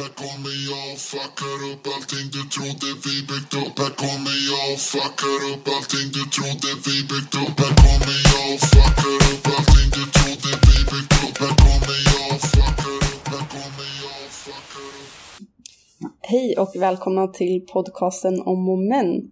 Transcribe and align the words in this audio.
Här 0.00 0.12
kommer 0.24 0.54
jag 0.70 0.84
och 0.92 1.00
fuckar 1.10 1.58
upp 1.70 1.84
allting 1.94 2.26
du 2.36 2.42
trodde 2.54 2.88
vi 3.04 3.14
byggt 3.30 3.54
upp 3.62 3.76
Här 3.82 3.92
kommer 4.02 4.36
jag 4.50 4.66
och 4.72 4.80
fuckar 4.92 5.40
upp 5.50 5.64
allting 5.74 6.08
du 6.16 6.24
trodde 6.36 6.70
vi 6.86 6.96
byggt 7.10 7.34
upp 7.42 7.56
Här 7.62 7.74
kommer 7.82 8.18
jag 8.32 8.46
och 8.54 8.60
fuckar 8.72 9.20
upp 9.30 9.46
allting 9.54 9.88
du 9.96 10.04
trodde 10.16 10.50
vi 10.66 10.76
byggt 10.92 11.14
upp 11.24 11.36
Här 11.42 11.54
kommer 11.62 11.98
jag 12.10 12.26
och 12.34 12.42
fuckar 12.52 12.98
upp, 13.12 13.26
här 13.32 13.44
kommer 13.52 13.88
jag 14.02 14.16
och 14.24 14.32
fuckar 14.44 14.88
upp 14.98 15.12
Hej 16.32 16.48
och 16.62 16.72
välkomna 16.86 17.24
till 17.38 17.54
podcasten 17.72 18.34
om 18.50 18.58
moment. 18.72 19.24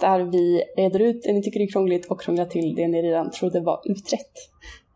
Där 0.00 0.20
vi 0.34 0.62
reder 0.76 1.00
ut 1.00 1.22
det 1.22 1.32
ni 1.32 1.42
tycker 1.42 1.60
är 1.60 1.72
krångligt 1.74 2.06
och 2.10 2.20
krånglar 2.20 2.46
till 2.54 2.74
det 2.74 2.88
ni 2.88 3.02
redan 3.02 3.30
trodde 3.30 3.60
var 3.60 3.80
utrett. 3.84 4.34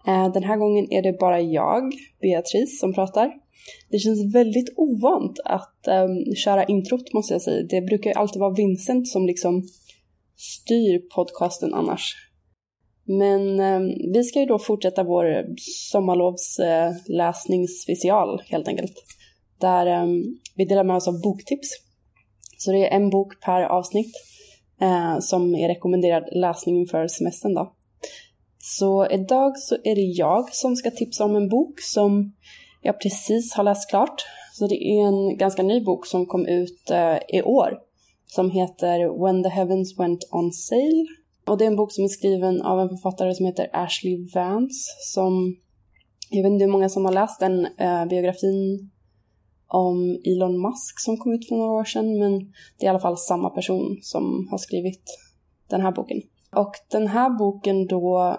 Eh, 0.06 0.32
den 0.32 0.44
här 0.44 0.56
gången 0.56 0.92
är 0.92 1.02
det 1.02 1.12
bara 1.12 1.40
jag, 1.40 1.92
Beatrice, 2.20 2.78
som 2.80 2.94
pratar. 2.94 3.43
Det 3.90 3.98
känns 3.98 4.34
väldigt 4.34 4.72
ovant 4.76 5.40
att 5.44 5.88
um, 5.88 6.34
köra 6.34 6.64
introt 6.64 7.12
måste 7.12 7.34
jag 7.34 7.42
säga. 7.42 7.62
Det 7.62 7.80
brukar 7.80 8.10
ju 8.10 8.14
alltid 8.14 8.40
vara 8.40 8.54
Vincent 8.54 9.08
som 9.08 9.26
liksom 9.26 9.62
styr 10.36 10.98
podcasten 11.14 11.74
annars. 11.74 12.14
Men 13.04 13.60
um, 13.60 14.12
vi 14.12 14.24
ska 14.24 14.40
ju 14.40 14.46
då 14.46 14.58
fortsätta 14.58 15.04
vår 15.04 15.46
sommarlovsläsningsspecial 15.92 18.40
eh, 18.40 18.44
helt 18.46 18.68
enkelt. 18.68 18.92
Där 19.60 20.02
um, 20.02 20.38
vi 20.56 20.64
delar 20.64 20.84
med 20.84 20.96
oss 20.96 21.08
av 21.08 21.20
boktips. 21.20 21.68
Så 22.58 22.72
det 22.72 22.88
är 22.88 22.96
en 22.96 23.10
bok 23.10 23.40
per 23.40 23.62
avsnitt 23.62 24.12
uh, 24.82 25.18
som 25.20 25.54
är 25.54 25.68
rekommenderad 25.68 26.28
läsning 26.32 26.80
inför 26.80 27.08
semestern 27.08 27.54
då. 27.54 27.74
Så 28.58 29.10
idag 29.10 29.58
så 29.58 29.76
är 29.84 29.94
det 29.94 30.00
jag 30.00 30.54
som 30.54 30.76
ska 30.76 30.90
tipsa 30.90 31.24
om 31.24 31.36
en 31.36 31.48
bok 31.48 31.80
som 31.80 32.32
jag 32.84 33.00
precis 33.00 33.54
har 33.54 33.64
läst 33.64 33.90
klart. 33.90 34.24
Så 34.52 34.66
det 34.66 34.84
är 34.84 35.06
en 35.06 35.38
ganska 35.38 35.62
ny 35.62 35.84
bok 35.84 36.06
som 36.06 36.26
kom 36.26 36.46
ut 36.46 36.90
eh, 36.90 37.38
i 37.38 37.42
år 37.42 37.78
som 38.26 38.50
heter 38.50 39.24
When 39.24 39.42
the 39.42 39.48
Heavens 39.48 39.98
Went 39.98 40.24
On 40.30 40.52
Sale. 40.52 41.06
Och 41.46 41.58
det 41.58 41.64
är 41.64 41.66
en 41.66 41.76
bok 41.76 41.92
som 41.92 42.04
är 42.04 42.08
skriven 42.08 42.62
av 42.62 42.80
en 42.80 42.88
författare 42.88 43.34
som 43.34 43.46
heter 43.46 43.70
Ashley 43.72 44.28
Vance 44.34 44.90
som, 45.14 45.56
jag 46.30 46.42
vet 46.42 46.52
inte 46.52 46.64
hur 46.64 46.72
många 46.72 46.88
som 46.88 47.04
har 47.04 47.12
läst 47.12 47.40
den 47.40 47.66
eh, 47.78 48.06
biografin 48.06 48.90
om 49.66 50.18
Elon 50.24 50.62
Musk 50.62 51.00
som 51.00 51.16
kom 51.16 51.32
ut 51.32 51.48
för 51.48 51.56
några 51.56 51.72
år 51.72 51.84
sedan 51.84 52.18
men 52.18 52.38
det 52.78 52.84
är 52.84 52.86
i 52.86 52.88
alla 52.88 53.00
fall 53.00 53.18
samma 53.18 53.50
person 53.50 53.98
som 54.02 54.48
har 54.50 54.58
skrivit 54.58 55.02
den 55.68 55.80
här 55.80 55.92
boken. 55.92 56.22
Och 56.56 56.72
den 56.90 57.08
här 57.08 57.30
boken 57.30 57.86
då 57.86 58.36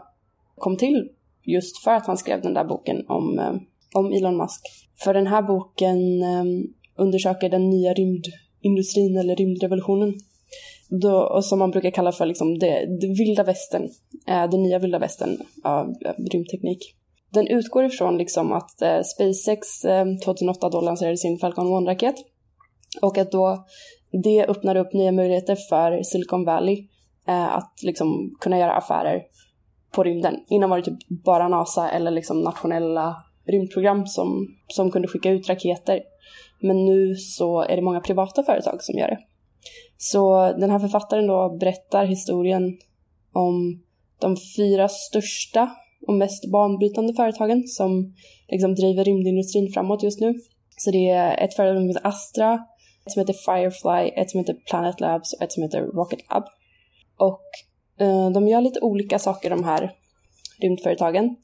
kom 0.55 0.77
till 0.77 1.09
just 1.43 1.83
för 1.83 1.91
att 1.91 2.05
han 2.05 2.17
skrev 2.17 2.41
den 2.41 2.53
där 2.53 2.65
boken 2.65 3.05
om, 3.07 3.39
eh, 3.39 3.53
om 3.95 4.11
Elon 4.13 4.37
Musk. 4.37 4.61
För 5.03 5.13
den 5.13 5.27
här 5.27 5.41
boken 5.41 6.23
ehm, 6.23 6.63
undersöker 6.97 7.49
den 7.49 7.69
nya 7.69 7.93
rymdindustrin 7.93 9.17
eller 9.17 9.35
rymdrevolutionen. 9.35 10.13
Då, 10.89 11.17
och 11.17 11.45
som 11.45 11.59
man 11.59 11.71
brukar 11.71 11.91
kalla 11.91 12.11
för 12.11 12.25
liksom 12.25 12.59
det, 12.59 12.99
det 13.01 13.07
vilda 13.07 13.43
västern, 13.43 13.89
eh, 14.27 14.49
den 14.49 14.63
nya 14.63 14.79
vilda 14.79 14.99
västern 14.99 15.37
av 15.63 15.93
rymdteknik. 16.31 16.95
Den 17.33 17.47
utgår 17.47 17.85
ifrån 17.85 18.17
liksom 18.17 18.53
att 18.53 18.81
eh, 18.81 19.01
SpaceX 19.01 19.85
eh, 19.85 20.05
2008 20.25 20.69
då 20.69 20.81
lanserade 20.81 21.17
sin 21.17 21.37
Falcon 21.37 21.67
1-raket 21.67 22.15
och 23.01 23.17
att 23.17 23.31
då 23.31 23.65
det 24.23 24.45
öppnar 24.45 24.75
upp 24.75 24.93
nya 24.93 25.11
möjligheter 25.11 25.57
för 25.69 26.03
Silicon 26.03 26.45
Valley 26.45 26.87
eh, 27.27 27.55
att 27.55 27.73
liksom 27.83 28.35
kunna 28.39 28.59
göra 28.59 28.73
affärer 28.73 29.21
på 29.91 30.03
rymden. 30.03 30.35
Innan 30.47 30.69
var 30.69 30.77
det 30.77 30.83
typ 30.83 31.23
bara 31.23 31.47
NASA 31.47 31.89
eller 31.89 32.11
liksom 32.11 32.41
nationella 32.41 33.15
rymdprogram 33.47 34.07
som, 34.07 34.47
som 34.67 34.91
kunde 34.91 35.07
skicka 35.07 35.31
ut 35.31 35.49
raketer. 35.49 36.01
Men 36.61 36.85
nu 36.85 37.15
så 37.15 37.61
är 37.61 37.75
det 37.75 37.81
många 37.81 37.99
privata 37.99 38.43
företag 38.43 38.83
som 38.83 38.97
gör 38.97 39.07
det. 39.07 39.19
Så 39.97 40.51
den 40.57 40.69
här 40.69 40.79
författaren 40.79 41.27
då 41.27 41.57
berättar 41.59 42.05
historien 42.05 42.77
om 43.33 43.83
de 44.19 44.37
fyra 44.57 44.87
största 44.87 45.75
och 46.07 46.13
mest 46.13 46.51
banbrytande 46.51 47.13
företagen 47.13 47.67
som 47.67 48.13
liksom 48.47 48.75
driver 48.75 49.03
rymdindustrin 49.03 49.71
framåt 49.73 50.03
just 50.03 50.19
nu. 50.19 50.33
Så 50.77 50.91
det 50.91 51.09
är 51.09 51.43
ett 51.43 51.53
företag 51.53 51.77
som 51.77 51.87
heter 51.87 52.07
Astra, 52.07 52.53
ett 53.05 53.11
som 53.11 53.19
heter 53.19 53.33
Firefly, 53.33 54.21
ett 54.21 54.29
som 54.29 54.39
heter 54.39 54.55
Planet 54.69 54.99
Labs 54.99 55.33
och 55.33 55.41
ett 55.41 55.51
som 55.51 55.63
heter 55.63 55.81
Rocket 55.81 56.19
Lab. 56.29 56.43
Och 57.17 57.41
eh, 57.99 58.29
de 58.29 58.47
gör 58.47 58.61
lite 58.61 58.79
olika 58.79 59.19
saker 59.19 59.49
de 59.49 59.63
här 59.63 59.91
rymdföretagen. 60.61 61.35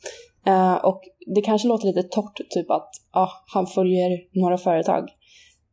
Eh, 0.46 0.76
och 0.76 1.02
det 1.36 1.42
kanske 1.42 1.68
låter 1.68 1.88
lite 1.88 2.04
torrt, 2.04 2.42
typ 2.50 2.72
att 2.72 2.90
ah, 3.12 3.30
han 3.54 3.68
följer 3.68 4.40
några 4.42 4.58
företag. 4.58 5.10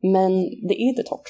Men 0.03 0.43
det 0.69 0.75
är 0.75 0.89
inte 0.89 1.03
torrt, 1.03 1.29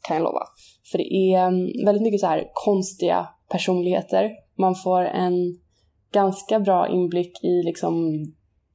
kan 0.00 0.16
jag 0.16 0.24
lova. 0.24 0.42
För 0.90 0.98
det 0.98 1.14
är 1.14 1.46
um, 1.46 1.84
väldigt 1.84 2.02
mycket 2.02 2.20
så 2.20 2.26
här 2.26 2.50
konstiga 2.52 3.28
personligheter. 3.50 4.30
Man 4.58 4.74
får 4.74 5.02
en 5.02 5.58
ganska 6.12 6.60
bra 6.60 6.88
inblick 6.88 7.44
i 7.44 7.62
liksom 7.62 8.24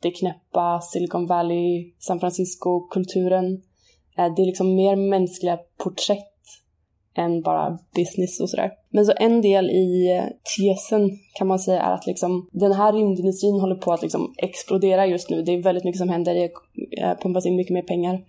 det 0.01 0.11
knäppa 0.11 0.81
Silicon 0.81 1.27
Valley, 1.27 1.93
San 1.99 2.19
Francisco-kulturen. 2.19 3.61
Eh, 4.17 4.33
det 4.35 4.41
är 4.41 4.45
liksom 4.45 4.75
mer 4.75 4.95
mänskliga 4.95 5.59
porträtt 5.77 6.36
än 7.17 7.41
bara 7.41 7.79
business 7.95 8.39
och 8.39 8.49
sådär. 8.49 8.71
Men 8.89 9.05
så 9.05 9.13
en 9.15 9.41
del 9.41 9.69
i 9.69 10.21
tesen 10.57 11.11
kan 11.33 11.47
man 11.47 11.59
säga 11.59 11.81
är 11.81 11.93
att 11.93 12.07
liksom 12.07 12.49
den 12.51 12.71
här 12.71 12.93
rymdindustrin 12.93 13.59
håller 13.59 13.75
på 13.75 13.93
att 13.93 14.01
liksom 14.01 14.33
explodera 14.37 15.05
just 15.05 15.29
nu. 15.29 15.41
Det 15.41 15.51
är 15.51 15.63
väldigt 15.63 15.83
mycket 15.83 15.99
som 15.99 16.09
händer, 16.09 16.33
det 16.33 16.51
eh, 17.01 17.17
pumpas 17.21 17.45
in 17.45 17.55
mycket 17.55 17.73
mer 17.73 17.81
pengar. 17.81 18.19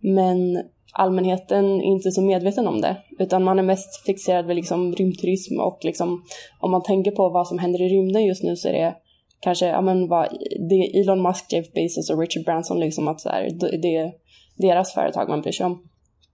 Men 0.00 0.62
allmänheten 0.92 1.64
är 1.64 1.84
inte 1.84 2.10
så 2.10 2.22
medveten 2.22 2.68
om 2.68 2.80
det, 2.80 2.96
utan 3.18 3.44
man 3.44 3.58
är 3.58 3.62
mest 3.62 4.06
fixerad 4.06 4.46
vid 4.46 4.56
liksom 4.56 4.94
rymdturism 4.94 5.60
och 5.60 5.78
liksom 5.82 6.22
om 6.60 6.70
man 6.70 6.82
tänker 6.82 7.10
på 7.10 7.28
vad 7.28 7.48
som 7.48 7.58
händer 7.58 7.82
i 7.82 7.88
rymden 7.88 8.24
just 8.24 8.42
nu 8.42 8.56
så 8.56 8.68
är 8.68 8.72
det 8.72 8.94
kanske, 9.40 9.66
ja 9.66 9.80
men 9.80 10.08
vad, 10.08 10.28
det 10.68 10.74
är 10.74 11.00
Elon 11.00 11.22
Musk, 11.22 11.52
Jeff 11.52 11.72
Bezos 11.72 12.10
och 12.10 12.18
Richard 12.18 12.44
Branson 12.44 12.80
liksom 12.80 13.08
att 13.08 13.20
så 13.20 13.28
här, 13.28 13.50
det 13.82 13.96
är 13.96 14.12
deras 14.56 14.94
företag 14.94 15.28
man 15.28 15.40
bryr 15.40 15.52
sig 15.52 15.66
om. 15.66 15.87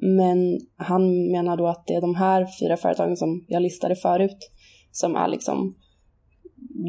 Men 0.05 0.61
han 0.77 1.31
menar 1.31 1.57
då 1.57 1.67
att 1.67 1.87
det 1.87 1.95
är 1.95 2.01
de 2.01 2.15
här 2.15 2.47
fyra 2.61 2.77
företagen 2.77 3.17
som 3.17 3.45
jag 3.49 3.63
listade 3.63 3.97
förut 3.97 4.51
som 4.91 5.17
är 5.17 5.29
liksom 5.29 5.75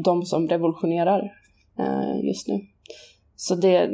de 0.04 0.22
som 0.22 0.48
revolutionerar 0.48 1.32
eh, 1.78 2.24
just 2.24 2.48
nu. 2.48 2.60
Så 3.36 3.54
det, 3.54 3.90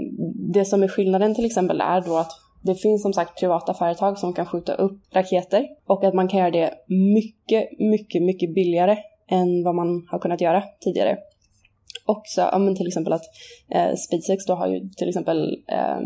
det 0.53 0.65
som 0.65 0.83
är 0.83 0.89
skillnaden 0.89 1.35
till 1.35 1.45
exempel 1.45 1.81
är 1.81 2.01
då 2.01 2.17
att 2.17 2.31
det 2.63 2.75
finns 2.75 3.03
som 3.03 3.13
sagt 3.13 3.41
privata 3.41 3.75
företag 3.75 4.19
som 4.19 4.33
kan 4.33 4.47
skjuta 4.47 4.75
upp 4.75 5.01
raketer 5.15 5.67
och 5.87 6.05
att 6.05 6.15
man 6.15 6.29
kan 6.29 6.41
göra 6.41 6.51
det 6.51 6.75
mycket, 6.89 7.79
mycket, 7.79 8.23
mycket 8.23 8.55
billigare 8.55 8.97
än 9.29 9.65
vad 9.65 9.75
man 9.75 10.07
har 10.11 10.19
kunnat 10.19 10.41
göra 10.41 10.63
tidigare. 10.81 11.19
Och 12.07 12.23
så, 12.25 12.41
ja, 12.41 12.59
men 12.59 12.77
till 12.77 12.87
exempel 12.87 13.13
att 13.13 13.25
eh, 13.71 13.95
SpaceX 13.97 14.47
då 14.47 14.55
har 14.55 14.69
ju 14.69 14.89
till 14.89 15.09
exempel 15.09 15.63
eh, 15.69 16.01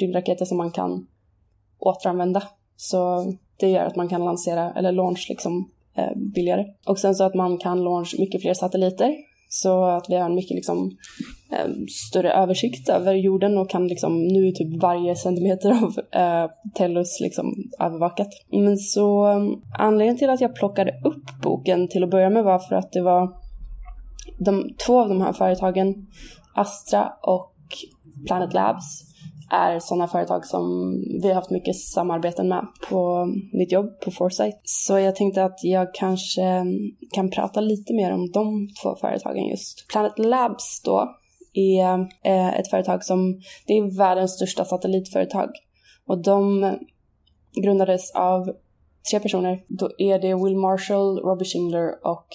rymdraketer 0.00 0.44
som 0.44 0.56
man 0.56 0.70
kan 0.70 1.06
återanvända. 1.82 2.42
Så 2.76 3.32
det 3.60 3.68
gör 3.68 3.84
att 3.84 3.96
man 3.96 4.08
kan 4.08 4.24
lansera, 4.24 4.72
eller 4.72 4.92
launch 4.92 5.26
liksom 5.28 5.70
eh, 5.96 6.16
billigare. 6.34 6.64
Och 6.86 6.98
sen 6.98 7.14
så 7.14 7.24
att 7.24 7.34
man 7.34 7.58
kan 7.58 7.84
launch 7.84 8.14
mycket 8.18 8.42
fler 8.42 8.54
satelliter. 8.54 9.16
Så 9.48 9.84
att 9.84 10.06
vi 10.08 10.16
har 10.16 10.26
en 10.26 10.34
mycket 10.34 10.54
liksom 10.54 10.96
eh, 11.52 11.70
större 12.08 12.32
översikt 12.32 12.88
över 12.88 13.14
jorden 13.14 13.58
och 13.58 13.70
kan 13.70 13.88
liksom, 13.88 14.24
nu 14.24 14.48
är 14.48 14.52
typ 14.52 14.82
varje 14.82 15.16
centimeter 15.16 15.70
av 15.70 16.20
eh, 16.22 16.50
Tellus 16.74 17.20
liksom 17.20 17.54
övervakat. 17.80 18.28
Men 18.50 18.76
så 18.76 19.30
eh, 19.30 19.42
anledningen 19.78 20.18
till 20.18 20.30
att 20.30 20.40
jag 20.40 20.54
plockade 20.54 20.90
upp 21.04 21.42
boken 21.42 21.88
till 21.88 22.04
att 22.04 22.10
börja 22.10 22.30
med 22.30 22.44
var 22.44 22.58
för 22.58 22.74
att 22.74 22.92
det 22.92 23.02
var 23.02 23.30
de, 24.38 24.74
två 24.86 25.00
av 25.00 25.08
de 25.08 25.20
här 25.20 25.32
företagen, 25.32 26.06
Astra 26.54 27.12
och 27.22 27.52
Planet 28.26 28.54
Labs, 28.54 29.11
är 29.52 29.78
sådana 29.78 30.08
företag 30.08 30.46
som 30.46 30.94
vi 31.22 31.28
har 31.28 31.34
haft 31.34 31.50
mycket 31.50 31.76
samarbeten 31.76 32.48
med 32.48 32.66
på 32.88 33.26
mitt 33.52 33.72
jobb 33.72 34.00
på 34.04 34.10
Foresight. 34.10 34.60
Så 34.62 34.98
jag 34.98 35.16
tänkte 35.16 35.44
att 35.44 35.64
jag 35.64 35.94
kanske 35.94 36.64
kan 37.14 37.30
prata 37.30 37.60
lite 37.60 37.94
mer 37.94 38.12
om 38.12 38.30
de 38.30 38.68
två 38.82 38.96
företagen 39.00 39.44
just. 39.44 39.88
Planet 39.88 40.18
Labs 40.18 40.82
då 40.84 41.16
är 41.54 42.08
eh, 42.24 42.58
ett 42.58 42.70
företag 42.70 43.04
som, 43.04 43.40
det 43.66 43.78
är 43.78 43.98
världens 43.98 44.34
största 44.34 44.64
satellitföretag. 44.64 45.50
Och 46.06 46.22
de 46.22 46.72
grundades 47.62 48.10
av 48.14 48.44
tre 49.10 49.20
personer. 49.20 49.64
Då 49.68 49.90
är 49.98 50.18
det 50.18 50.34
Will 50.34 50.56
Marshall, 50.56 51.18
Robbie 51.18 51.44
Schindler 51.44 52.06
och 52.06 52.26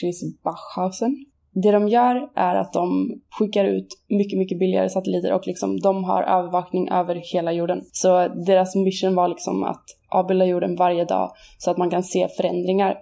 Chris 0.00 0.42
Bachhausen 0.42 1.24
det 1.54 1.70
de 1.70 1.88
gör 1.88 2.28
är 2.36 2.54
att 2.54 2.72
de 2.72 3.10
skickar 3.30 3.64
ut 3.64 3.86
mycket, 4.08 4.38
mycket 4.38 4.58
billigare 4.58 4.88
satelliter 4.88 5.32
och 5.32 5.46
liksom 5.46 5.80
de 5.80 6.04
har 6.04 6.22
övervakning 6.22 6.88
över 6.88 7.14
hela 7.32 7.52
jorden. 7.52 7.80
Så 7.92 8.28
deras 8.28 8.74
mission 8.74 9.14
var 9.14 9.28
liksom 9.28 9.64
att 9.64 9.84
avbilda 10.08 10.44
jorden 10.44 10.76
varje 10.76 11.04
dag 11.04 11.30
så 11.58 11.70
att 11.70 11.78
man 11.78 11.90
kan 11.90 12.02
se 12.02 12.28
förändringar. 12.36 12.96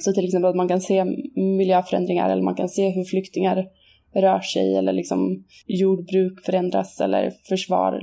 Så 0.00 0.12
till 0.12 0.24
exempel 0.24 0.50
att 0.50 0.56
man 0.56 0.68
kan 0.68 0.80
se 0.80 1.04
miljöförändringar 1.36 2.30
eller 2.30 2.42
man 2.42 2.54
kan 2.54 2.68
se 2.68 2.88
hur 2.88 3.04
flyktingar 3.04 3.66
rör 4.14 4.40
sig 4.40 4.76
eller 4.76 4.92
liksom 4.92 5.44
jordbruk 5.66 6.44
förändras 6.44 7.00
eller 7.00 7.32
försvar, 7.48 8.00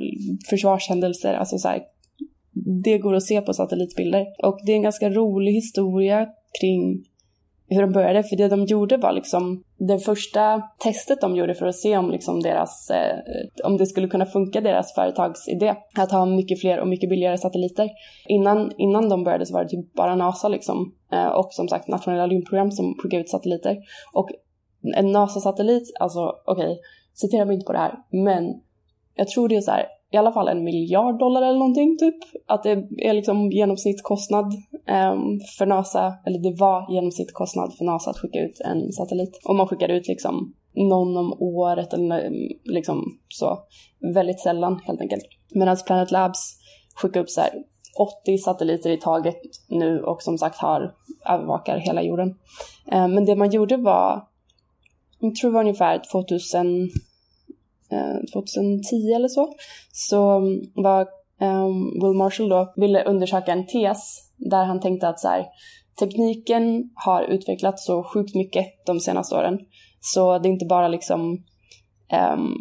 försvarshändelser. 0.49 1.33
Alltså 1.33 1.57
så 1.57 1.67
här, 1.67 1.81
det 2.83 2.97
går 2.97 3.13
att 3.13 3.23
se 3.23 3.41
på 3.41 3.53
satellitbilder. 3.53 4.25
Och 4.43 4.59
det 4.65 4.71
är 4.71 4.75
en 4.75 4.81
ganska 4.81 5.09
rolig 5.09 5.51
historia 5.51 6.27
kring 6.61 7.03
hur 7.67 7.81
de 7.81 7.91
började, 7.91 8.23
för 8.23 8.35
det 8.35 8.47
de 8.47 8.65
gjorde 8.65 8.97
var 8.97 9.11
liksom 9.11 9.63
det 9.77 9.99
första 9.99 10.61
testet 10.79 11.21
de 11.21 11.35
gjorde 11.35 11.55
för 11.55 11.65
att 11.65 11.75
se 11.75 11.97
om 11.97 12.11
liksom 12.11 12.41
deras, 12.41 12.89
eh, 12.89 13.17
om 13.63 13.77
det 13.77 13.85
skulle 13.85 14.07
kunna 14.07 14.25
funka 14.25 14.61
deras 14.61 14.95
företagsidé, 14.95 15.75
att 15.95 16.11
ha 16.11 16.25
mycket 16.25 16.61
fler 16.61 16.79
och 16.79 16.87
mycket 16.87 17.09
billigare 17.09 17.37
satelliter. 17.37 17.89
Innan, 18.27 18.71
innan 18.77 19.09
de 19.09 19.23
började 19.23 19.45
så 19.45 19.53
var 19.53 19.63
det 19.63 19.69
typ 19.69 19.93
bara 19.93 20.15
NASA 20.15 20.47
liksom, 20.47 20.93
eh, 21.11 21.27
och 21.27 21.53
som 21.53 21.67
sagt 21.67 21.87
nationella 21.87 22.27
rymdprogram 22.27 22.71
som 22.71 22.95
skickade 22.97 23.21
ut 23.21 23.29
satelliter. 23.29 23.77
Och 24.13 24.29
en 24.95 25.11
NASA-satellit, 25.11 25.91
alltså 25.99 26.35
okej, 26.45 26.65
okay, 26.65 26.77
citera 27.13 27.45
mig 27.45 27.53
inte 27.53 27.65
på 27.65 27.73
det 27.73 27.79
här, 27.79 27.95
men 28.09 28.61
jag 29.15 29.27
tror 29.27 29.49
det 29.49 29.55
är 29.55 29.61
så 29.61 29.71
här, 29.71 29.85
i 30.11 30.17
alla 30.17 30.31
fall 30.31 30.47
en 30.47 30.63
miljard 30.63 31.19
dollar 31.19 31.41
eller 31.41 31.59
någonting 31.59 31.97
typ. 31.97 32.15
Att 32.45 32.63
det 32.63 32.87
är 32.97 33.13
liksom 33.13 33.51
genomsnittskostnad 33.51 34.53
Ehm, 34.87 35.39
för 35.57 35.65
NASA, 35.65 36.13
eller 36.25 36.39
det 36.39 36.59
var 36.59 36.91
genomsnittskostnad 36.93 37.73
för 37.77 37.85
NASA 37.85 38.09
att 38.09 38.17
skicka 38.17 38.39
ut 38.39 38.61
en 38.65 38.91
satellit. 38.91 39.39
Och 39.45 39.55
man 39.55 39.67
skickar 39.67 39.89
ut 39.89 40.07
liksom 40.07 40.53
någon 40.73 41.17
om 41.17 41.33
året 41.39 41.93
eller 41.93 42.25
ehm, 42.25 42.33
liksom 42.63 43.19
så. 43.29 43.59
Väldigt 44.13 44.39
sällan 44.39 44.79
helt 44.85 45.01
enkelt. 45.01 45.25
Medan 45.55 45.77
Planet 45.87 46.11
Labs 46.11 46.57
skickar 46.95 47.19
upp 47.19 47.29
så 47.29 47.41
här 47.41 47.51
80 48.23 48.37
satelliter 48.37 48.89
i 48.89 48.97
taget 48.97 49.41
nu 49.67 50.01
och 50.01 50.21
som 50.21 50.37
sagt 50.37 50.57
har 50.57 50.95
övervakar 51.29 51.77
hela 51.77 52.03
jorden. 52.03 52.29
Um, 52.91 53.13
men 53.13 53.25
det 53.25 53.35
man 53.35 53.51
gjorde 53.51 53.77
var, 53.77 54.27
jag 55.19 55.35
tror 55.35 55.51
det 55.51 55.53
var 55.53 55.61
ungefär 55.61 56.01
2000 56.11 56.89
2010 58.33 59.11
eh, 59.11 59.15
eller 59.15 59.27
så, 59.27 59.53
så 59.91 60.41
var 60.75 61.07
um, 61.41 61.99
Will 62.01 62.17
Marshall 62.17 62.49
då 62.49 62.73
ville 62.75 63.03
undersöka 63.03 63.51
en 63.51 63.67
tes 63.67 64.24
där 64.37 64.65
han 64.65 64.79
tänkte 64.79 65.07
att 65.07 65.19
så 65.19 65.27
här, 65.27 65.45
tekniken 65.99 66.89
har 67.05 67.23
utvecklats 67.23 67.85
så 67.85 68.03
sjukt 68.03 68.35
mycket 68.35 68.85
de 68.85 68.99
senaste 68.99 69.35
åren. 69.35 69.59
Så 69.99 70.39
det 70.39 70.47
är 70.49 70.51
inte 70.51 70.65
bara 70.65 70.87
liksom 70.87 71.43
um, 72.33 72.57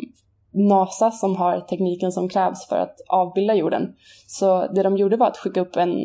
NASA 0.52 1.10
som 1.10 1.36
har 1.36 1.60
tekniken 1.60 2.12
som 2.12 2.28
krävs 2.28 2.68
för 2.68 2.76
att 2.76 3.00
avbilda 3.08 3.54
jorden. 3.54 3.94
Så 4.26 4.66
det 4.66 4.82
de 4.82 4.96
gjorde 4.96 5.16
var 5.16 5.26
att 5.26 5.36
skicka 5.36 5.60
upp 5.60 5.76
en 5.76 5.98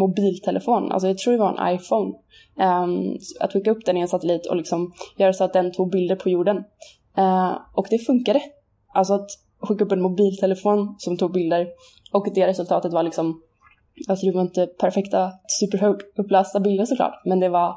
mobiltelefon, 0.00 0.92
alltså 0.92 1.08
jag 1.08 1.18
tror 1.18 1.32
det 1.32 1.38
var 1.38 1.58
en 1.58 1.74
iPhone, 1.74 2.14
um, 2.84 3.18
att 3.40 3.52
skicka 3.52 3.70
upp 3.70 3.84
den 3.84 3.96
i 3.96 4.00
en 4.00 4.08
satellit 4.08 4.46
och 4.46 4.56
liksom 4.56 4.92
göra 5.16 5.32
så 5.32 5.44
att 5.44 5.52
den 5.52 5.72
tog 5.72 5.90
bilder 5.90 6.16
på 6.16 6.30
jorden. 6.30 6.56
Uh, 7.18 7.58
och 7.74 7.86
det 7.90 7.98
funkade. 7.98 8.40
Alltså 8.94 9.14
att 9.14 9.26
skicka 9.60 9.84
upp 9.84 9.92
en 9.92 10.02
mobiltelefon 10.02 10.94
som 10.98 11.16
tog 11.16 11.32
bilder 11.32 11.66
och 12.12 12.26
det 12.34 12.46
resultatet 12.46 12.92
var 12.92 13.02
liksom, 13.02 13.42
alltså 14.08 14.26
det 14.26 14.32
var 14.32 14.42
inte 14.42 14.66
perfekta 14.66 15.32
superhögt 15.60 16.18
upplästa 16.18 16.60
bilder 16.60 16.84
såklart, 16.84 17.22
men 17.24 17.40
det 17.40 17.48
var 17.48 17.74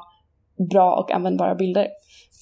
bra 0.70 0.96
och 0.96 1.10
användbara 1.10 1.54
bilder. 1.54 1.88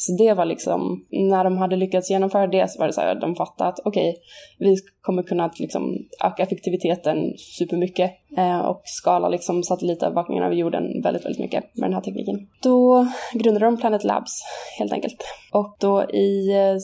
Så 0.01 0.13
det 0.13 0.35
var 0.35 0.45
liksom, 0.45 1.07
när 1.11 1.45
de 1.45 1.59
hade 1.59 1.77
lyckats 1.77 2.11
genomföra 2.11 2.47
det 2.47 2.71
så 2.71 2.79
var 2.79 2.87
det 2.87 2.93
så 2.93 3.01
här, 3.01 3.15
de 3.15 3.35
fattade 3.35 3.71
att 3.71 3.81
okej, 3.85 4.11
okay, 4.11 4.21
vi 4.59 4.77
kommer 5.01 5.23
kunna 5.23 5.51
liksom 5.59 5.97
öka 6.25 6.43
effektiviteten 6.43 7.17
supermycket 7.59 8.11
eh, 8.37 8.59
och 8.59 8.83
skala 8.85 9.29
liksom 9.29 9.63
satellitövervakningen 9.63 10.45
över 10.45 10.55
jorden 10.55 11.03
väldigt, 11.03 11.25
väldigt 11.25 11.41
mycket 11.41 11.65
med 11.75 11.89
den 11.89 11.95
här 11.95 12.01
tekniken. 12.01 12.49
Då 12.63 13.07
grundade 13.35 13.67
de 13.67 13.77
Planet 13.77 14.05
Labs 14.05 14.33
helt 14.79 14.93
enkelt. 14.93 15.17
Och 15.53 15.77
då 15.81 16.05
i 16.05 16.57
eh, 16.57 16.77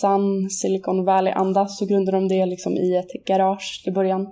sann 0.00 0.50
Silicon 0.50 1.04
Valley-anda 1.04 1.66
så 1.66 1.86
grundade 1.86 2.16
de 2.16 2.28
det 2.28 2.46
liksom 2.46 2.72
i 2.72 2.96
ett 2.96 3.26
garage 3.26 3.82
i 3.86 3.90
början. 3.90 4.26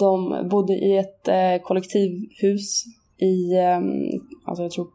De 0.00 0.48
bodde 0.50 0.72
i 0.72 0.96
ett 0.96 1.28
eh, 1.28 1.62
kollektivhus 1.62 2.84
i, 3.18 3.54
eh, 3.54 3.80
alltså 4.44 4.62
jag 4.62 4.70
tror 4.70 4.86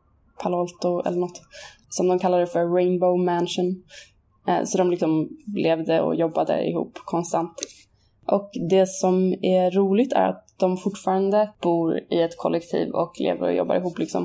Palo 0.44 0.58
Alto 0.58 1.02
eller 1.08 1.18
något, 1.18 1.42
som 1.90 2.08
de 2.08 2.20
kallade 2.20 2.48
för 2.48 2.76
Rainbow 2.76 3.20
Mansion. 3.26 3.84
Eh, 4.48 4.64
så 4.66 4.78
de 4.78 4.92
liksom 4.92 5.30
levde 5.56 6.02
och 6.02 6.16
jobbade 6.16 6.70
ihop 6.70 6.94
konstant. 7.06 7.54
Och 8.28 8.50
det 8.70 8.90
som 8.90 9.34
är 9.42 9.72
roligt 9.72 10.14
är 10.14 10.28
att 10.30 10.44
de 10.58 10.78
fortfarande 10.78 11.54
bor 11.62 12.00
i 12.10 12.22
ett 12.22 12.38
kollektiv 12.38 12.90
och 12.90 13.14
lever 13.20 13.48
och 13.48 13.56
jobbar 13.56 13.76
ihop 13.76 14.00
liksom. 14.00 14.24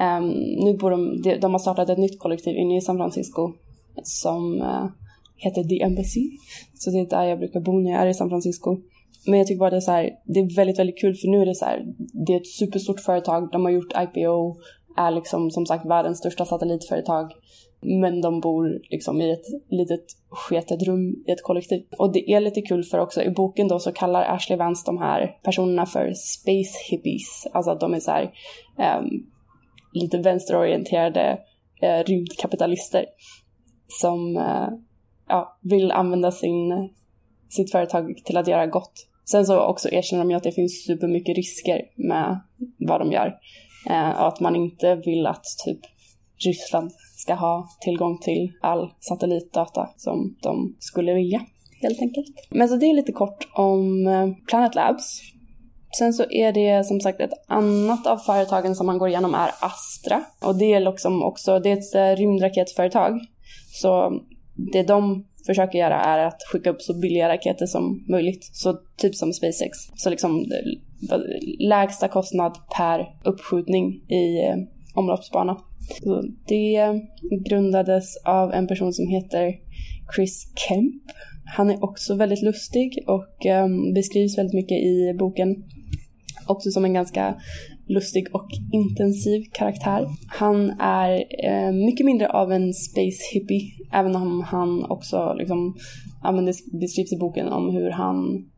Um, 0.00 0.28
nu 0.64 0.76
bor 0.76 0.90
de, 0.90 1.22
de, 1.22 1.38
de 1.38 1.52
har 1.52 1.58
startat 1.58 1.88
ett 1.88 1.98
nytt 1.98 2.18
kollektiv 2.18 2.56
inne 2.56 2.76
i 2.76 2.80
San 2.80 2.96
Francisco 2.96 3.52
som 4.02 4.54
uh, 4.54 4.86
heter 5.36 5.64
The 5.64 5.82
Embassy. 5.82 6.30
Så 6.74 6.90
det 6.90 7.00
är 7.00 7.06
där 7.06 7.24
jag 7.24 7.38
brukar 7.38 7.60
bo 7.60 7.72
när 7.72 7.90
jag 7.90 8.02
är 8.02 8.06
i 8.06 8.14
San 8.14 8.28
Francisco. 8.28 8.76
Men 9.26 9.38
jag 9.38 9.46
tycker 9.46 9.58
bara 9.58 9.70
det 9.70 9.76
är 9.76 9.80
så 9.80 9.92
här, 9.92 10.10
det 10.24 10.40
är 10.40 10.56
väldigt, 10.56 10.78
väldigt 10.78 11.00
kul 11.00 11.14
för 11.14 11.28
nu 11.28 11.42
är 11.42 11.46
det 11.46 11.54
så 11.54 11.64
här, 11.64 11.86
det 12.26 12.32
är 12.32 12.40
ett 12.40 12.46
superstort 12.46 13.00
företag, 13.00 13.48
de 13.52 13.64
har 13.64 13.72
gjort 13.72 13.92
IPO, 13.96 14.56
är 14.96 15.10
liksom 15.10 15.50
som 15.50 15.66
sagt 15.66 15.86
världens 15.86 16.18
största 16.18 16.44
satellitföretag. 16.44 17.32
Men 17.80 18.20
de 18.20 18.40
bor 18.40 18.80
liksom 18.90 19.20
i 19.20 19.30
ett 19.30 19.46
litet 19.68 20.04
sketet 20.30 20.82
rum 20.82 21.24
i 21.26 21.32
ett 21.32 21.42
kollektiv. 21.42 21.86
Och 21.98 22.12
det 22.12 22.32
är 22.32 22.40
lite 22.40 22.62
kul 22.62 22.84
för 22.84 22.98
också 22.98 23.22
i 23.22 23.30
boken 23.30 23.68
då 23.68 23.78
så 23.78 23.92
kallar 23.92 24.24
Ashley 24.24 24.58
Vance 24.58 24.82
de 24.86 24.98
här 24.98 25.38
personerna 25.42 25.86
för 25.86 26.12
space 26.14 26.78
hippies. 26.90 27.46
Alltså 27.52 27.70
att 27.70 27.80
de 27.80 27.94
är 27.94 28.00
så 28.00 28.10
här, 28.10 28.32
um, 28.98 29.26
lite 29.92 30.18
vänsterorienterade 30.18 31.38
uh, 31.82 32.04
rymdkapitalister. 32.04 33.06
Som 33.88 34.36
uh, 34.36 34.68
ja, 35.28 35.58
vill 35.62 35.92
använda 35.92 36.32
sin, 36.32 36.90
sitt 37.48 37.72
företag 37.72 38.22
till 38.24 38.36
att 38.36 38.48
göra 38.48 38.66
gott. 38.66 39.06
Sen 39.30 39.46
så 39.46 39.60
också 39.60 39.88
erkänner 39.88 40.24
de 40.24 40.30
ju 40.30 40.36
att 40.36 40.42
det 40.42 40.52
finns 40.52 40.84
supermycket 40.84 41.36
risker 41.36 41.82
med 41.96 42.40
vad 42.78 43.00
de 43.00 43.12
gör. 43.12 43.38
Eh, 43.90 44.10
och 44.10 44.28
att 44.28 44.40
man 44.40 44.56
inte 44.56 44.94
vill 44.94 45.26
att 45.26 45.44
typ 45.64 45.80
Ryssland 46.44 46.92
ska 47.16 47.34
ha 47.34 47.68
tillgång 47.80 48.18
till 48.18 48.52
all 48.62 48.90
satellitdata 49.00 49.88
som 49.96 50.36
de 50.42 50.76
skulle 50.78 51.14
vilja, 51.14 51.40
helt 51.82 52.00
enkelt. 52.00 52.26
Men 52.50 52.68
så 52.68 52.76
det 52.76 52.86
är 52.86 52.94
lite 52.94 53.12
kort 53.12 53.48
om 53.54 54.06
eh, 54.06 54.28
Planet 54.48 54.74
Labs. 54.74 55.20
Sen 55.98 56.12
så 56.12 56.30
är 56.30 56.52
det 56.52 56.86
som 56.86 57.00
sagt 57.00 57.20
ett 57.20 57.44
annat 57.46 58.06
av 58.06 58.16
företagen 58.16 58.76
som 58.76 58.86
man 58.86 58.98
går 58.98 59.08
igenom 59.08 59.34
är 59.34 59.50
Astra. 59.60 60.24
Och 60.42 60.58
det 60.58 60.72
är 60.72 60.80
liksom 60.80 61.22
också, 61.22 61.58
det 61.58 61.70
är 61.70 61.76
ett 61.76 61.94
eh, 61.94 62.20
rymdraketföretag. 62.20 63.20
Så 63.72 64.20
det 64.72 64.82
de 64.82 65.26
försöker 65.46 65.78
göra 65.78 66.00
är 66.00 66.18
att 66.18 66.42
skicka 66.52 66.70
upp 66.70 66.82
så 66.82 66.94
billiga 66.94 67.28
raketer 67.28 67.66
som 67.66 68.04
möjligt. 68.08 68.44
Så 68.52 68.78
typ 68.96 69.14
som 69.14 69.32
SpaceX. 69.32 69.78
Så 69.96 70.10
liksom 70.10 70.40
eh, 70.40 71.18
lägsta 71.58 72.08
kostnad 72.08 72.58
per 72.76 73.06
uppskjutning 73.24 73.92
i 74.08 74.46
eh, 74.46 74.56
omloppsbana. 74.94 75.56
Så 76.02 76.22
det 76.48 77.00
grundades 77.48 78.16
av 78.24 78.52
en 78.52 78.66
person 78.66 78.92
som 78.92 79.08
heter 79.08 79.54
Chris 80.16 80.52
Kemp. 80.54 81.02
Han 81.56 81.70
är 81.70 81.84
också 81.84 82.14
väldigt 82.14 82.42
lustig 82.42 83.04
och 83.06 83.46
um, 83.64 83.94
beskrivs 83.94 84.38
väldigt 84.38 84.54
mycket 84.54 84.78
i 84.78 85.14
boken. 85.18 85.64
Också 86.46 86.70
som 86.70 86.84
en 86.84 86.94
ganska 86.94 87.34
lustig 87.86 88.26
och 88.32 88.48
intensiv 88.72 89.44
karaktär. 89.52 90.06
Han 90.26 90.70
är 90.80 91.24
eh, 91.44 91.72
mycket 91.72 92.06
mindre 92.06 92.28
av 92.28 92.52
en 92.52 92.74
space 92.74 93.22
hippie, 93.32 93.72
även 93.92 94.16
om 94.16 94.40
han 94.40 94.84
också 94.90 95.34
liksom, 95.38 95.76
ja, 96.22 96.32
men 96.32 96.44
det 96.44 96.54
beskrivs 96.80 97.12
i 97.12 97.18
boken 97.18 97.48
om 97.48 97.70
hur 97.70 97.90
han 97.90 98.48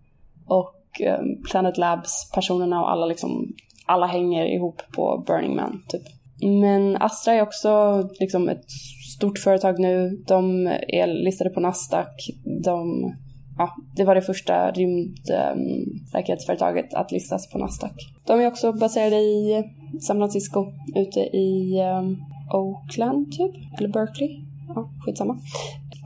och 0.46 1.00
eh, 1.00 1.20
Planet 1.50 1.78
Labs 1.78 2.30
personerna 2.34 2.80
och 2.80 2.90
alla 2.90 3.06
liksom, 3.06 3.52
alla 3.86 4.06
hänger 4.06 4.46
ihop 4.46 4.82
på 4.92 5.24
Burning 5.26 5.56
Man 5.56 5.82
typ. 5.88 6.02
Men 6.42 6.96
Astra 6.96 7.34
är 7.34 7.42
också 7.42 8.02
liksom 8.20 8.48
ett 8.48 8.70
stort 9.16 9.38
företag 9.38 9.78
nu. 9.78 10.24
De 10.26 10.66
är 10.88 11.06
listade 11.06 11.50
på 11.50 11.60
Nasdaq. 11.60 12.30
De 12.64 13.12
ja, 13.58 13.76
det 13.96 14.04
var 14.04 14.14
det 14.14 14.22
första 14.22 14.70
rymdraketföretaget 14.70 16.94
um, 16.94 17.00
att 17.00 17.12
listas 17.12 17.50
på 17.50 17.58
Nasdaq. 17.58 17.92
De 18.26 18.40
är 18.40 18.46
också 18.46 18.72
baserade 18.72 19.16
i 19.16 19.54
eh, 19.54 19.64
San 20.00 20.16
Francisco, 20.16 20.66
ute 20.96 21.20
i 21.20 21.80
um, 21.98 22.24
Oakland 22.52 23.32
typ, 23.32 23.54
eller 23.78 23.88
Berkeley. 23.88 24.40
Ja, 24.74 24.90
skitsamma. 25.06 25.38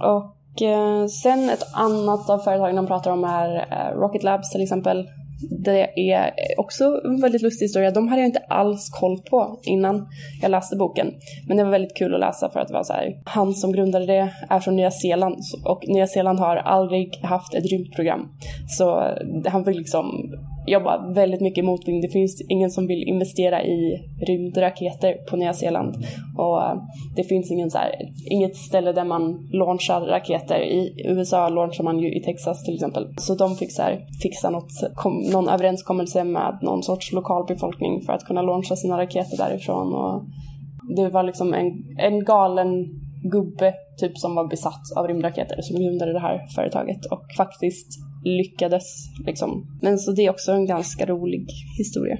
Och 0.01 0.63
uh, 0.63 1.07
sen 1.07 1.51
ett 1.51 1.65
annat 1.75 2.31
av 2.31 2.39
företagen 2.39 2.77
de 2.77 2.87
pratar 2.87 3.11
om 3.11 3.25
är 3.25 3.57
uh, 3.57 3.91
Rocket 4.01 4.23
Labs 4.23 4.51
till 4.51 4.63
exempel. 4.63 5.09
Det 5.51 6.11
är 6.13 6.33
också 6.57 7.01
en 7.05 7.21
väldigt 7.21 7.43
lustig 7.43 7.65
historia. 7.65 7.91
De 7.91 8.09
hade 8.09 8.23
jag 8.23 8.29
inte 8.29 8.45
alls 8.49 8.91
koll 8.91 9.19
på 9.31 9.61
innan 9.63 10.09
jag 10.43 10.51
läste 10.51 10.77
boken. 10.77 11.15
Men 11.49 11.57
det 11.57 11.65
var 11.65 11.71
väldigt 11.71 11.97
kul 11.97 12.15
att 12.15 12.21
läsa 12.21 12.51
för 12.51 12.61
att 12.61 12.69
det 12.69 12.75
var 12.75 12.85
så 12.85 12.93
här. 12.93 13.21
Han 13.25 13.55
som 13.55 13.73
grundade 13.73 14.07
det 14.07 14.33
är 14.51 14.61
från 14.61 14.77
Nya 14.77 14.91
Zeeland 14.91 15.37
och 15.65 15.89
Nya 15.89 16.07
Zeeland 16.07 16.39
har 16.39 16.57
aldrig 16.57 17.17
haft 17.23 17.55
ett 17.55 17.67
rymdprogram. 17.67 18.29
Så 18.69 19.05
han 19.47 19.65
fick 19.65 19.77
liksom 19.77 20.33
jobbar 20.67 21.15
väldigt 21.15 21.41
mycket 21.41 21.65
motvind. 21.65 22.03
Det 22.03 22.09
finns 22.09 22.43
ingen 22.49 22.71
som 22.71 22.87
vill 22.87 23.03
investera 23.03 23.63
i 23.63 23.99
rymdraketer 24.27 25.15
på 25.31 25.37
Nya 25.37 25.53
Zeeland. 25.53 25.97
Och 26.39 26.63
eh, 26.63 26.75
det 27.17 27.25
finns 27.25 27.51
ingen 27.51 27.71
så 27.71 27.79
här, 27.79 27.91
inget 28.31 28.57
ställe 28.57 28.93
där 28.93 29.05
man 29.05 29.49
launchar 29.53 30.01
raketer. 30.01 30.61
I 30.61 31.05
USA 31.05 31.49
launchar 31.49 31.85
man 31.85 31.99
ju 31.99 32.15
i 32.15 32.21
Texas 32.21 32.65
till 32.65 32.75
exempel. 32.75 33.15
Så 33.17 33.35
de 33.35 33.57
fick 33.57 33.73
så 33.73 33.83
här, 33.83 34.07
fixa 34.23 34.51
något, 34.51 34.71
kom, 34.95 35.19
någon 35.19 35.49
överenskommelse 35.49 36.25
med 36.25 36.59
någon 36.63 36.83
sorts 36.83 37.13
lokalbefolkning 37.13 38.03
för 38.03 38.13
att 38.13 38.25
kunna 38.25 38.43
launcha 38.43 38.77
sina 38.77 38.99
raketer 38.99 39.37
därifrån. 39.37 39.95
Och 39.95 40.23
det 40.97 41.09
var 41.09 41.23
liksom 41.23 41.55
en, 41.55 41.73
en 41.99 42.25
galen 42.25 42.69
gubbe 43.23 43.75
typ 43.99 44.19
som 44.19 44.35
var 44.35 44.47
besatt 44.49 44.83
av 44.97 45.09
rymdraketer 45.09 45.63
som 45.63 45.77
grundade 45.77 46.13
det 46.13 46.19
här 46.19 46.47
företaget 46.55 47.07
och 47.07 47.25
faktiskt 47.37 47.89
lyckades 48.25 48.85
liksom. 49.27 49.79
Men 49.83 49.99
så 49.99 50.13
det 50.13 50.27
är 50.27 50.31
också 50.31 50.53
en 50.53 50.67
ganska 50.67 51.07
rolig 51.07 51.47
historia. 51.79 52.19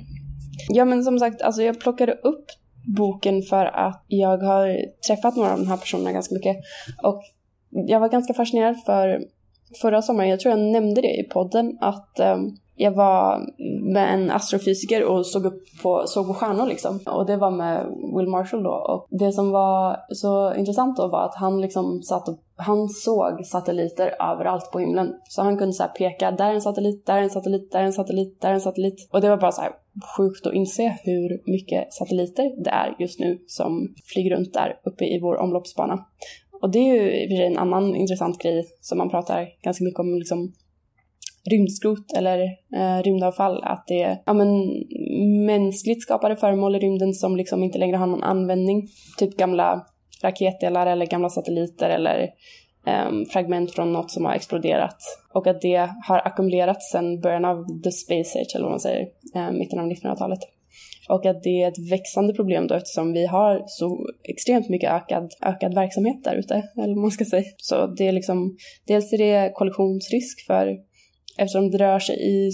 Ja 0.69 0.85
men 0.85 1.05
som 1.05 1.19
sagt, 1.19 1.43
alltså 1.43 1.63
jag 1.63 1.81
plockade 1.81 2.13
upp 2.13 2.47
boken 2.97 3.43
för 3.43 3.67
att 3.67 4.05
jag 4.09 4.39
har 4.39 4.79
träffat 5.07 5.37
några 5.37 5.53
av 5.53 5.59
de 5.59 5.69
här 5.69 5.77
personerna 5.77 6.13
ganska 6.13 6.35
mycket 6.35 6.57
och 7.03 7.23
jag 7.71 8.01
var 8.01 8.09
ganska 8.09 8.35
fascinerad 8.35 8.77
för 8.87 9.25
förra 9.81 10.03
sommaren, 10.03 10.31
jag 10.31 10.41
tror 10.41 10.59
jag 10.59 10.73
nämnde 10.73 11.01
det 11.01 11.21
i 11.21 11.25
podden, 11.25 11.79
att 11.81 12.21
um, 12.21 12.59
jag 12.77 12.93
var 12.93 13.47
med 13.93 14.15
en 14.15 14.31
astrofysiker 14.31 15.05
och 15.05 15.27
såg 15.27 15.47
upp 15.47 15.63
på, 15.83 16.03
såg 16.07 16.27
på 16.27 16.35
stjärnor 16.35 16.67
liksom. 16.67 17.01
Och 17.07 17.27
det 17.27 17.37
var 17.37 17.51
med 17.51 17.87
Will 18.17 18.29
Marshall 18.29 18.63
då. 18.63 18.71
Och 18.71 19.07
det 19.11 19.33
som 19.33 19.51
var 19.51 19.97
så 20.09 20.55
intressant 20.55 20.97
då 20.97 21.09
var 21.09 21.25
att 21.25 21.35
han 21.35 21.61
liksom 21.61 22.03
satt 22.03 22.29
och, 22.29 22.39
han 22.57 22.89
såg 22.89 23.47
satelliter 23.47 24.15
överallt 24.33 24.71
på 24.73 24.79
himlen. 24.79 25.15
Så 25.29 25.43
han 25.43 25.59
kunde 25.59 25.73
så 25.73 25.85
peka, 25.85 26.31
där 26.31 26.51
är 26.51 26.55
en 26.55 26.61
satellit, 26.61 27.07
där 27.07 27.17
är 27.17 27.23
en 27.23 27.31
satellit, 27.31 27.73
där 27.73 27.81
är 27.81 27.85
en 27.85 27.93
satellit, 27.93 28.41
där 28.41 28.49
är 28.49 28.55
en 28.55 28.61
satellit. 28.61 29.09
Och 29.13 29.21
det 29.21 29.29
var 29.29 29.37
bara 29.37 29.53
så 29.53 29.61
här 29.61 29.73
sjukt 30.17 30.47
att 30.47 30.55
inse 30.55 30.99
hur 31.05 31.51
mycket 31.51 31.93
satelliter 31.93 32.65
det 32.65 32.71
är 32.71 32.97
just 32.99 33.21
nu 33.21 33.39
som 33.47 33.95
flyger 34.05 34.37
runt 34.37 34.55
där 34.55 34.81
uppe 34.85 35.05
i 35.05 35.21
vår 35.21 35.37
omloppsbana. 35.37 36.05
Och 36.63 36.71
det 36.71 36.79
är 36.79 36.95
ju 36.95 37.23
i 37.23 37.27
och 37.27 37.31
för 37.31 37.37
sig 37.37 37.47
en 37.47 37.59
annan 37.59 37.97
intressant 37.97 38.43
grej 38.43 38.67
som 38.81 38.99
man 38.99 39.11
pratar 39.11 39.49
ganska 39.63 39.85
mycket 39.85 40.01
om 40.01 40.15
liksom 40.15 40.53
rymdskrot 41.51 42.13
eller 42.17 42.41
eh, 42.77 43.03
rymdavfall, 43.03 43.63
att 43.63 43.85
det 43.87 44.03
är 44.03 44.23
ja, 44.27 44.33
men, 44.33 44.49
mänskligt 45.47 46.03
skapade 46.03 46.37
föremål 46.37 46.77
i 46.77 46.79
rymden 46.79 47.15
som 47.15 47.37
liksom 47.37 47.63
inte 47.63 47.79
längre 47.79 47.97
har 47.97 48.07
någon 48.07 48.23
användning. 48.23 48.89
Typ 49.19 49.37
gamla 49.37 49.87
raketdelar 50.23 50.87
eller 50.87 51.07
gamla 51.07 51.29
satelliter 51.29 51.91
eller 51.91 52.31
eh, 52.87 53.11
fragment 53.33 53.73
från 53.73 53.93
något 53.93 54.11
som 54.11 54.25
har 54.25 54.35
exploderat. 54.35 54.99
Och 55.35 55.47
att 55.47 55.61
det 55.61 55.91
har 56.09 56.27
ackumulerats 56.27 56.91
sedan 56.93 57.21
början 57.21 57.45
av 57.45 57.83
the 57.85 57.93
space 57.93 58.39
age, 58.39 58.53
eller 58.55 58.65
vad 58.65 58.73
man 58.73 58.81
säger, 58.81 59.09
eh, 59.35 59.51
mitten 59.51 59.79
av 59.79 59.87
1900-talet. 59.87 60.41
Och 61.09 61.27
att 61.27 61.43
det 61.43 61.63
är 61.63 61.69
ett 61.69 61.91
växande 61.91 62.35
problem 62.35 62.67
då 62.67 62.75
eftersom 62.75 63.13
vi 63.13 63.27
har 63.27 63.65
så 63.67 64.07
extremt 64.25 64.69
mycket 64.69 64.91
ökad, 64.91 65.33
ökad 65.43 65.75
verksamhet 65.75 66.25
där 66.25 66.37
ute, 66.37 66.55
eller 66.77 66.95
vad 66.95 67.03
man 67.03 67.11
ska 67.11 67.25
säga. 67.25 67.45
Så 67.57 67.87
det 67.87 68.09
är 68.09 68.13
liksom, 68.13 68.57
dels 68.87 69.13
är 69.13 69.19
det 69.19 69.53
kollisionsrisk 69.55 70.47
för 70.47 70.79
eftersom 71.43 71.71
det 71.71 71.79
rör 71.79 71.99
sig 71.99 72.17
i 72.17 72.51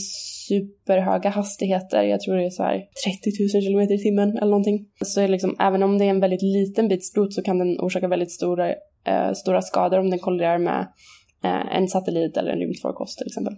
superhöga 0.49 1.31
hastigheter, 1.31 2.03
jag 2.03 2.21
tror 2.21 2.37
det 2.37 2.45
är 2.45 2.51
så 2.51 2.63
här 2.63 2.85
30 3.05 3.57
000 3.57 3.63
kilometer 3.63 3.95
i 3.95 3.99
timmen 3.99 4.37
eller 4.37 4.51
någonting, 4.51 4.87
så 5.05 5.21
är 5.21 5.29
liksom, 5.29 5.57
även 5.61 5.83
om 5.83 5.99
det 5.99 6.05
är 6.05 6.11
en 6.11 6.21
väldigt 6.21 6.43
liten 6.43 6.89
bit 6.89 7.07
skrot 7.07 7.35
så 7.35 7.43
kan 7.43 7.59
den 7.59 7.81
orsaka 7.81 8.09
väldigt 8.09 8.33
stora, 8.33 8.71
eh, 9.05 9.33
stora 9.35 9.63
skador 9.63 9.99
om 9.99 10.11
den 10.11 10.19
kolliderar 10.19 10.59
med 10.59 10.81
eh, 11.45 11.77
en 11.77 11.89
satellit 11.89 12.37
eller 12.37 12.51
en 12.51 12.59
rymdfarkost 12.59 13.19
till 13.19 13.27
exempel. 13.27 13.55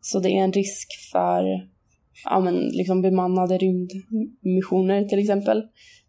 Så 0.00 0.18
det 0.18 0.30
är 0.30 0.44
en 0.44 0.52
risk 0.52 0.88
för 1.12 1.44
ja, 2.24 2.40
men, 2.40 2.54
liksom 2.54 3.02
bemannade 3.02 3.58
rymdmissioner 3.58 5.04
till 5.04 5.18
exempel. 5.18 5.62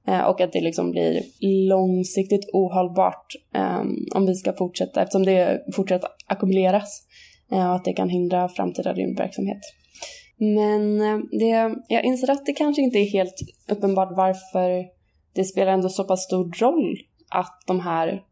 Eh, 0.07 0.21
och 0.21 0.41
att 0.41 0.53
det 0.53 0.61
liksom 0.61 0.91
blir 0.91 1.21
långsiktigt 1.69 2.49
ohållbart 2.53 3.25
ehm, 3.53 3.95
om 4.15 4.25
vi 4.25 4.35
ska 4.35 4.53
fortsätta, 4.53 5.01
eftersom 5.01 5.25
det 5.25 5.63
fortsätter 5.75 6.09
ackumuleras 6.27 7.06
Eh, 7.51 7.69
och 7.69 7.75
att 7.75 7.85
det 7.85 7.93
kan 7.93 8.09
hindra 8.09 8.49
framtida 8.49 8.93
rymdverksamhet. 8.93 9.61
Men 10.37 11.01
eh, 11.01 11.17
det, 11.39 11.75
jag 11.87 12.03
inser 12.03 12.31
att 12.31 12.45
det 12.45 12.53
kanske 12.53 12.81
inte 12.81 12.99
är 12.99 13.11
helt 13.11 13.35
uppenbart 13.67 14.09
varför 14.11 14.85
det 15.35 15.43
spelar 15.43 15.71
ändå 15.71 15.89
så 15.89 16.03
pass 16.03 16.23
stor 16.23 16.53
roll 16.59 16.97
att 17.29 17.63
de 17.67 17.79
här 17.79 18.23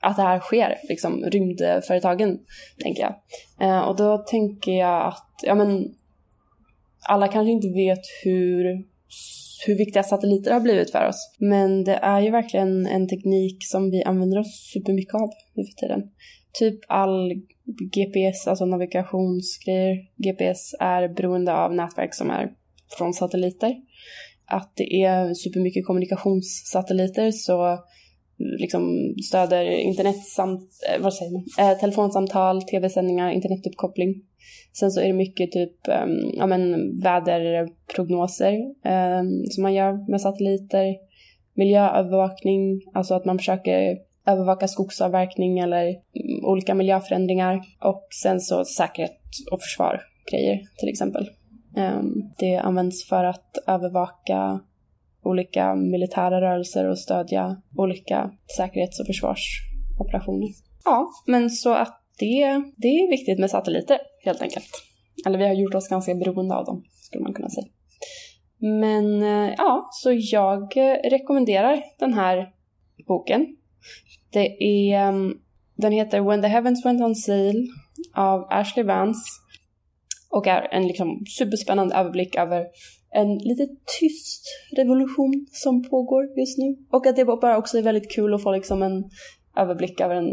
att 0.00 0.16
det 0.16 0.22
här 0.22 0.40
sker, 0.40 0.78
liksom 0.88 1.24
rymdföretagen, 1.24 2.38
tänker 2.82 3.02
jag. 3.02 3.14
Eh, 3.60 3.80
och 3.80 3.96
då 3.96 4.18
tänker 4.18 4.72
jag 4.72 5.06
att, 5.06 5.30
ja 5.42 5.54
men, 5.54 5.94
alla 7.08 7.28
kanske 7.28 7.50
inte 7.50 7.68
vet 7.68 8.02
hur, 8.24 8.64
hur 9.66 9.78
viktiga 9.78 10.02
satelliter 10.02 10.52
har 10.52 10.60
blivit 10.60 10.90
för 10.90 11.08
oss. 11.08 11.36
Men 11.38 11.84
det 11.84 11.94
är 11.94 12.20
ju 12.20 12.30
verkligen 12.30 12.86
en 12.86 13.08
teknik 13.08 13.56
som 13.60 13.90
vi 13.90 14.02
använder 14.02 14.38
oss 14.38 14.70
supermycket 14.72 15.14
av 15.14 15.30
nu 15.54 15.64
för 15.64 15.72
tiden. 15.72 16.02
Typ 16.58 16.80
all 16.88 17.42
GPS, 17.94 18.46
alltså 18.46 18.64
navigationsgrejer, 18.64 19.96
GPS 20.16 20.74
är 20.80 21.08
beroende 21.08 21.54
av 21.54 21.74
nätverk 21.74 22.14
som 22.14 22.30
är 22.30 22.52
från 22.98 23.14
satelliter. 23.14 23.74
Att 24.46 24.72
det 24.76 25.02
är 25.02 25.34
supermycket 25.34 25.86
kommunikationssatelliter 25.86 27.30
så 27.30 27.78
liksom 28.38 29.14
stöder 29.28 29.64
internet 29.64 30.24
samt... 30.24 30.70
Eh, 30.90 31.02
vad 31.02 31.14
säger 31.14 31.32
man, 31.32 31.44
eh, 31.58 31.78
telefonsamtal, 31.78 32.62
tv-sändningar, 32.62 33.30
internetuppkoppling. 33.30 34.22
Sen 34.72 34.90
så 34.90 35.00
är 35.00 35.06
det 35.06 35.12
mycket 35.12 35.52
typ 35.52 35.88
eh, 35.88 36.06
ja, 36.32 36.46
men, 36.46 36.92
väderprognoser 37.00 38.52
eh, 38.84 39.22
som 39.50 39.62
man 39.62 39.74
gör 39.74 40.10
med 40.10 40.20
satelliter. 40.20 40.94
Miljöövervakning, 41.54 42.82
alltså 42.92 43.14
att 43.14 43.24
man 43.24 43.38
försöker 43.38 43.98
övervaka 44.26 44.68
skogsavverkning 44.68 45.58
eller 45.58 45.82
mm, 45.86 46.44
olika 46.44 46.74
miljöförändringar 46.74 47.60
och 47.80 48.06
sen 48.22 48.40
så 48.40 48.64
säkerhet 48.64 49.20
och 49.52 49.62
försvar 49.62 50.02
grejer 50.30 50.60
till 50.78 50.88
exempel. 50.88 51.30
Ehm, 51.76 52.12
det 52.38 52.56
används 52.56 53.08
för 53.08 53.24
att 53.24 53.58
övervaka 53.66 54.60
olika 55.22 55.74
militära 55.74 56.40
rörelser 56.40 56.88
och 56.88 56.98
stödja 56.98 57.62
olika 57.76 58.30
säkerhets 58.56 59.00
och 59.00 59.06
försvarsoperationer. 59.06 60.48
Ja, 60.84 61.10
men 61.26 61.50
så 61.50 61.74
att 61.74 62.02
det, 62.18 62.62
det 62.76 62.88
är 62.88 63.10
viktigt 63.10 63.38
med 63.38 63.50
satelliter 63.50 63.98
helt 64.24 64.42
enkelt. 64.42 64.70
Eller 65.26 65.38
vi 65.38 65.46
har 65.46 65.54
gjort 65.54 65.74
oss 65.74 65.88
ganska 65.88 66.14
beroende 66.14 66.54
av 66.54 66.64
dem, 66.64 66.84
skulle 67.02 67.22
man 67.24 67.34
kunna 67.34 67.50
säga. 67.50 67.66
Men 68.58 69.22
eh, 69.22 69.54
ja, 69.56 69.88
så 69.92 70.12
jag 70.12 70.76
eh, 70.76 71.10
rekommenderar 71.10 71.82
den 71.98 72.14
här 72.14 72.52
boken 73.06 73.56
det 74.36 74.62
är, 74.64 75.08
ehm, 75.08 75.34
den 75.76 75.92
heter 75.92 76.20
When 76.20 76.42
the 76.42 76.48
Heavens 76.48 76.84
Went 76.84 77.02
On 77.02 77.14
Sale 77.14 77.66
av 78.14 78.46
Ashley 78.50 78.84
Vance 78.84 79.20
och 80.30 80.46
är 80.46 80.68
en 80.74 80.86
liksom 80.86 81.24
superspännande 81.38 81.94
överblick 81.94 82.36
över 82.36 82.64
en 83.10 83.38
lite 83.38 83.68
tyst 84.00 84.42
revolution 84.76 85.46
som 85.52 85.82
pågår 85.82 86.38
just 86.38 86.58
nu. 86.58 86.76
Och 86.90 87.06
att 87.06 87.16
det 87.16 87.24
bara 87.24 87.58
också 87.58 87.78
är 87.78 87.82
väldigt 87.82 88.14
kul 88.14 88.34
att 88.34 88.42
få 88.42 88.52
liksom 88.52 88.82
en 88.82 89.04
överblick 89.56 90.00
över 90.00 90.14
en 90.14 90.30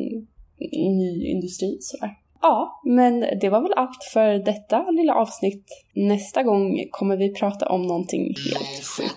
ny 0.98 1.26
industri 1.28 1.78
sådär. 1.82 2.12
Ja, 2.46 2.82
men 2.84 3.20
det 3.42 3.50
var 3.50 3.62
väl 3.62 3.74
allt 3.76 4.04
för 4.14 4.34
detta 4.34 4.92
lilla 4.92 5.16
avsnitt. 5.16 5.66
Nästa 5.94 6.44
gång 6.44 6.88
kommer 6.92 7.18
vi 7.18 7.34
prata 7.34 7.66
om 7.66 7.82
någonting 7.82 8.36
helt 8.46 8.84
upp. 9.00 9.16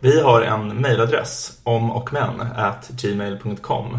Vi 0.00 0.20
har 0.20 0.42
en 0.42 0.68
mejladress 0.68 1.60
om 1.64 1.90
och 1.90 2.12
men 2.12 2.40
at 2.56 2.88
gmail.com 2.88 3.98